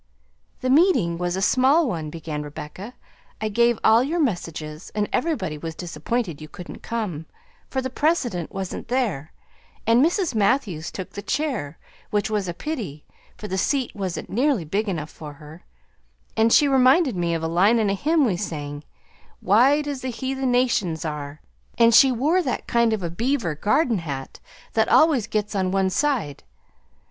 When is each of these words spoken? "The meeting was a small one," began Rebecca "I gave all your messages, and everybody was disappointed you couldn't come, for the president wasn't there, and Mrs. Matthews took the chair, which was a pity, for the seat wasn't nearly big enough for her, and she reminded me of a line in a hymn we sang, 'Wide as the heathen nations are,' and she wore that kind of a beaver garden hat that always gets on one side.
"The 0.61 0.69
meeting 0.71 1.19
was 1.19 1.35
a 1.35 1.43
small 1.43 1.87
one," 1.87 2.09
began 2.09 2.41
Rebecca 2.41 2.95
"I 3.39 3.49
gave 3.49 3.77
all 3.83 4.01
your 4.03 4.19
messages, 4.19 4.91
and 4.95 5.07
everybody 5.13 5.59
was 5.59 5.75
disappointed 5.75 6.41
you 6.41 6.47
couldn't 6.47 6.81
come, 6.81 7.27
for 7.69 7.83
the 7.83 7.89
president 7.91 8.51
wasn't 8.51 8.87
there, 8.87 9.31
and 9.85 10.03
Mrs. 10.03 10.33
Matthews 10.33 10.89
took 10.89 11.11
the 11.11 11.21
chair, 11.21 11.77
which 12.09 12.31
was 12.31 12.47
a 12.47 12.53
pity, 12.55 13.05
for 13.37 13.47
the 13.47 13.59
seat 13.59 13.91
wasn't 13.93 14.27
nearly 14.31 14.65
big 14.65 14.89
enough 14.89 15.11
for 15.11 15.33
her, 15.33 15.65
and 16.35 16.51
she 16.51 16.67
reminded 16.67 17.15
me 17.15 17.35
of 17.35 17.43
a 17.43 17.47
line 17.47 17.77
in 17.77 17.91
a 17.91 17.93
hymn 17.93 18.25
we 18.25 18.37
sang, 18.37 18.83
'Wide 19.39 19.87
as 19.87 20.01
the 20.01 20.09
heathen 20.09 20.49
nations 20.49 21.05
are,' 21.05 21.41
and 21.77 21.93
she 21.93 22.11
wore 22.11 22.41
that 22.41 22.65
kind 22.65 22.91
of 22.91 23.03
a 23.03 23.11
beaver 23.11 23.53
garden 23.53 23.99
hat 23.99 24.39
that 24.73 24.89
always 24.89 25.27
gets 25.27 25.53
on 25.53 25.69
one 25.69 25.91
side. 25.91 26.43